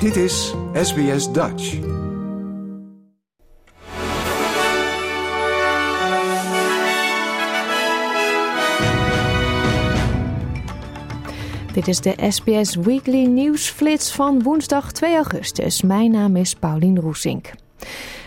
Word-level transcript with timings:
Dit 0.00 0.16
is 0.16 0.54
SBS 0.72 1.32
Dutch. 1.32 1.78
Dit 11.72 11.88
is 11.88 12.00
de 12.00 12.14
SBS 12.28 12.74
Weekly 12.74 13.26
Nieuwsflits 13.26 14.12
van 14.12 14.42
woensdag 14.42 14.92
2 14.92 15.14
augustus. 15.14 15.82
Mijn 15.82 16.10
naam 16.10 16.36
is 16.36 16.54
Paulien 16.54 17.00
Roesink. 17.00 17.50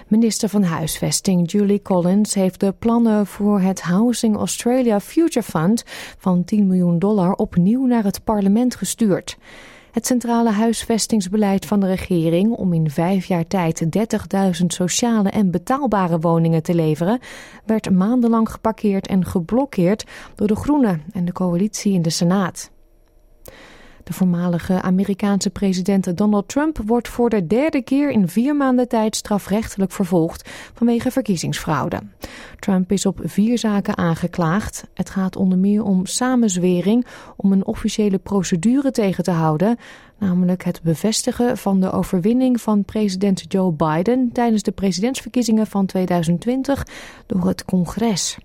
Minister 0.08 0.50
van 0.50 0.64
Huisvesting 0.64 1.52
Julie 1.52 1.82
Collins 1.82 2.34
heeft 2.34 2.60
de 2.60 2.72
plannen 2.80 3.28
voor 3.28 3.60
het 3.60 3.82
Housing 3.82 4.36
Australia 4.36 5.00
Future 5.00 5.46
Fund 5.46 5.84
van 6.18 6.44
10 6.44 6.68
miljoen 6.68 7.00
dollar 7.00 7.34
opnieuw 7.34 7.86
naar 7.86 8.04
het 8.04 8.24
parlement 8.24 8.76
gestuurd. 8.76 9.38
Het 9.92 10.06
centrale 10.06 10.50
huisvestingsbeleid 10.50 11.66
van 11.66 11.80
de 11.80 11.88
regering 11.88 12.52
om 12.52 12.74
in 12.74 12.90
vijf 12.90 13.26
jaar 13.26 13.48
tijd 13.48 13.86
30.000 14.62 14.66
sociale 14.66 15.30
en 15.30 15.52
betaalbare 15.52 16.20
woningen 16.20 16.64
te 16.64 16.76
leveren, 16.76 17.20
werd 17.66 17.92
maandenlang 17.92 18.52
geparkeerd 18.52 19.08
en 19.08 19.26
geblokkeerd 19.26 20.06
door 20.36 20.48
de 20.48 20.56
Groenen 20.56 21.04
en 21.14 21.26
de 21.26 21.32
coalitie 21.32 21.94
in 21.94 22.02
de 22.02 22.10
Senaat. 22.10 22.72
De 24.04 24.14
voormalige 24.14 24.82
Amerikaanse 24.82 25.50
president 25.50 26.18
Donald 26.18 26.48
Trump 26.48 26.78
wordt 26.86 27.08
voor 27.08 27.30
de 27.30 27.48
derde 27.48 27.82
keer 27.82 28.10
in 28.10 28.28
vier 28.28 28.56
maanden 28.56 28.88
tijd 28.88 29.16
strafrechtelijk 29.16 29.92
vervolgd 29.92 30.50
vanwege 30.74 31.12
verkiezingsfraude. 31.12 32.00
Trump 32.60 32.92
is 32.92 33.06
op 33.06 33.20
vier 33.24 33.58
zaken 33.58 33.98
aangeklaagd. 33.98 34.84
Het 34.94 35.10
gaat 35.10 35.36
onder 35.36 35.58
meer 35.58 35.84
om 35.84 36.06
samenzwering 36.06 37.06
om 37.36 37.52
een 37.52 37.66
officiële 37.66 38.18
procedure 38.18 38.92
tegen 38.92 39.24
te 39.24 39.32
houden, 39.32 39.78
namelijk 40.18 40.64
het 40.64 40.82
bevestigen 40.84 41.58
van 41.58 41.80
de 41.80 41.92
overwinning 41.92 42.62
van 42.62 42.86
president 42.86 43.46
Joe 43.48 43.72
Biden 43.72 44.30
tijdens 44.34 44.62
de 44.62 44.72
presidentsverkiezingen 44.72 45.68
van 45.68 45.86
2020 45.86 46.88
door 47.26 47.48
het 47.48 47.66
congres. 47.66 48.38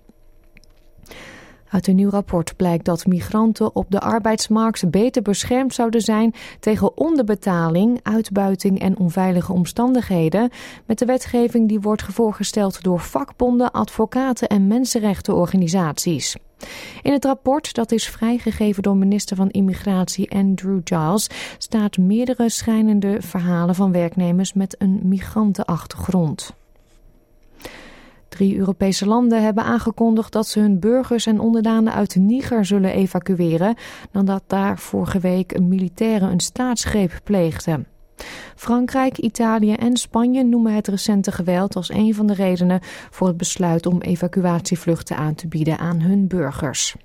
Uit 1.69 1.87
een 1.87 1.95
nieuw 1.95 2.09
rapport 2.09 2.55
blijkt 2.55 2.85
dat 2.85 3.05
migranten 3.05 3.75
op 3.75 3.85
de 3.89 3.99
arbeidsmarkt 3.99 4.89
beter 4.89 5.21
beschermd 5.21 5.73
zouden 5.73 6.01
zijn 6.01 6.33
tegen 6.59 6.97
onderbetaling, 6.97 7.99
uitbuiting 8.03 8.79
en 8.79 8.97
onveilige 8.97 9.53
omstandigheden 9.53 10.49
met 10.85 10.99
de 10.99 11.05
wetgeving 11.05 11.67
die 11.67 11.79
wordt 11.79 12.03
voorgesteld 12.03 12.83
door 12.83 12.99
vakbonden, 12.99 13.71
advocaten 13.71 14.47
en 14.47 14.67
mensenrechtenorganisaties. 14.67 16.35
In 17.01 17.13
het 17.13 17.25
rapport, 17.25 17.73
dat 17.73 17.91
is 17.91 18.09
vrijgegeven 18.09 18.83
door 18.83 18.97
minister 18.97 19.35
van 19.35 19.49
Immigratie 19.49 20.31
Andrew 20.31 20.79
Giles, 20.83 21.29
staat 21.57 21.97
meerdere 21.97 22.49
schijnende 22.49 23.21
verhalen 23.21 23.75
van 23.75 23.91
werknemers 23.91 24.53
met 24.53 24.75
een 24.79 24.99
migrantenachtergrond. 25.03 26.55
Drie 28.37 28.57
Europese 28.57 29.05
landen 29.05 29.43
hebben 29.43 29.63
aangekondigd 29.63 30.31
dat 30.31 30.47
ze 30.47 30.59
hun 30.59 30.79
burgers 30.79 31.25
en 31.25 31.39
onderdanen 31.39 31.93
uit 31.93 32.15
Niger 32.15 32.65
zullen 32.65 32.93
evacueren 32.93 33.75
nadat 34.11 34.43
daar 34.47 34.79
vorige 34.79 35.19
week 35.19 35.59
militairen 35.59 36.31
een 36.31 36.39
staatsgreep 36.39 37.19
pleegden. 37.23 37.87
Frankrijk, 38.55 39.17
Italië 39.17 39.73
en 39.73 39.97
Spanje 39.97 40.43
noemen 40.43 40.73
het 40.73 40.87
recente 40.87 41.31
geweld 41.31 41.75
als 41.75 41.89
een 41.89 42.15
van 42.15 42.27
de 42.27 42.33
redenen 42.33 42.79
voor 43.09 43.27
het 43.27 43.37
besluit 43.37 43.85
om 43.85 44.01
evacuatievluchten 44.01 45.17
aan 45.17 45.35
te 45.35 45.47
bieden 45.47 45.77
aan 45.77 45.99
hun 45.99 46.27
burgers. 46.27 46.95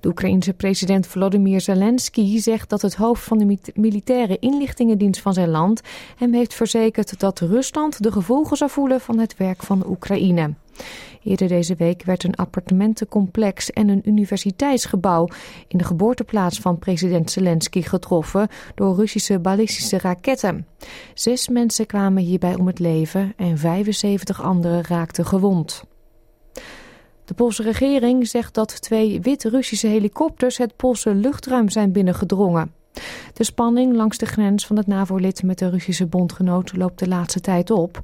De 0.00 0.08
Oekraïense 0.08 0.52
president 0.52 1.06
Volodymyr 1.06 1.60
Zelensky 1.60 2.38
zegt 2.38 2.70
dat 2.70 2.82
het 2.82 2.94
hoofd 2.94 3.22
van 3.22 3.38
de 3.38 3.58
militaire 3.74 4.38
inlichtingendienst 4.38 5.20
van 5.20 5.32
zijn 5.32 5.48
land 5.48 5.80
hem 6.16 6.32
heeft 6.32 6.54
verzekerd 6.54 7.20
dat 7.20 7.40
Rusland 7.40 8.02
de 8.02 8.12
gevolgen 8.12 8.56
zou 8.56 8.70
voelen 8.70 9.00
van 9.00 9.18
het 9.18 9.36
werk 9.36 9.62
van 9.62 9.86
Oekraïne. 9.88 10.54
Eerder 11.22 11.48
deze 11.48 11.74
week 11.74 12.04
werd 12.04 12.24
een 12.24 12.34
appartementencomplex 12.34 13.70
en 13.70 13.88
een 13.88 14.08
universiteitsgebouw 14.08 15.28
in 15.68 15.78
de 15.78 15.84
geboorteplaats 15.84 16.58
van 16.58 16.78
president 16.78 17.30
Zelensky 17.30 17.82
getroffen 17.82 18.48
door 18.74 18.96
Russische 18.96 19.38
ballistische 19.38 19.98
raketten. 19.98 20.66
Zes 21.14 21.48
mensen 21.48 21.86
kwamen 21.86 22.22
hierbij 22.22 22.54
om 22.54 22.66
het 22.66 22.78
leven 22.78 23.32
en 23.36 23.58
75 23.58 24.42
anderen 24.42 24.84
raakten 24.84 25.26
gewond. 25.26 25.84
De 27.26 27.34
Poolse 27.34 27.62
regering 27.62 28.28
zegt 28.28 28.54
dat 28.54 28.82
twee 28.82 29.20
wit-Russische 29.20 29.86
helikopters 29.86 30.56
het 30.58 30.76
Poolse 30.76 31.14
luchtruim 31.14 31.68
zijn 31.68 31.92
binnengedrongen. 31.92 32.72
De 33.32 33.44
spanning 33.44 33.94
langs 33.94 34.18
de 34.18 34.26
grens 34.26 34.66
van 34.66 34.76
het 34.76 34.86
NAVO-lid 34.86 35.42
met 35.42 35.58
de 35.58 35.68
Russische 35.68 36.06
bondgenoot 36.06 36.76
loopt 36.76 36.98
de 36.98 37.08
laatste 37.08 37.40
tijd 37.40 37.70
op. 37.70 38.00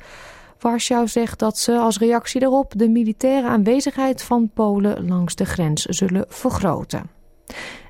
Warschau 0.58 1.08
zegt 1.08 1.38
dat 1.38 1.58
ze 1.58 1.78
als 1.78 1.98
reactie 1.98 2.40
daarop 2.40 2.72
de 2.76 2.88
militaire 2.88 3.48
aanwezigheid 3.48 4.22
van 4.22 4.50
Polen 4.54 5.08
langs 5.08 5.34
de 5.34 5.44
grens 5.44 5.84
zullen 5.84 6.24
vergroten. 6.28 7.10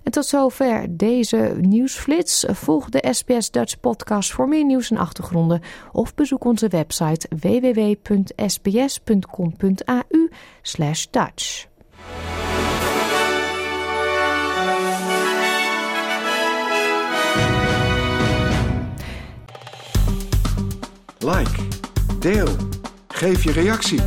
En 0.03 0.13
tot 0.13 0.27
zover 0.27 0.97
deze 0.97 1.55
nieuwsflits. 1.61 2.45
Volg 2.49 2.89
de 2.89 3.09
SBS 3.11 3.51
Dutch 3.51 3.81
podcast 3.81 4.33
voor 4.33 4.49
meer 4.49 4.65
nieuws 4.65 4.91
en 4.91 4.97
achtergronden. 4.97 5.63
Of 5.93 6.15
bezoek 6.15 6.45
onze 6.45 6.69
website 6.69 7.29
www.sbs.com.au 7.41 8.71
Dutch. 11.11 11.67
Like, 21.19 21.63
deel, 22.19 22.49
geef 23.09 23.45
je 23.45 23.53
reactie. 23.53 24.01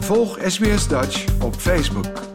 Volg 0.00 0.38
SBS 0.46 0.88
Dutch 0.88 1.42
op 1.42 1.54
Facebook. 1.54 2.29